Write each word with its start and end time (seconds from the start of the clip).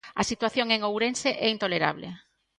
A 0.21 0.23
situación 0.31 0.67
en 0.75 0.81
Ourense 0.89 1.29
é 1.45 1.47
intolerable. 1.55 2.09